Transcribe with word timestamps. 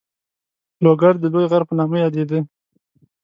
لوګر 0.83 1.13
د 1.19 1.23
لوی 1.33 1.45
غر 1.51 1.63
په 1.67 1.73
نامه 1.79 1.97
یادېده. 2.03 2.39